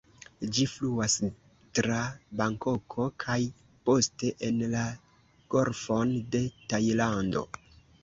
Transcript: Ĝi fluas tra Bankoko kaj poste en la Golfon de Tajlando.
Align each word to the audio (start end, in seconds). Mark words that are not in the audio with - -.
Ĝi 0.57 0.63
fluas 0.69 1.17
tra 1.79 1.97
Bankoko 2.41 3.07
kaj 3.25 3.37
poste 3.91 4.35
en 4.51 4.61
la 4.75 4.89
Golfon 5.57 6.19
de 6.35 6.47
Tajlando. 6.75 7.51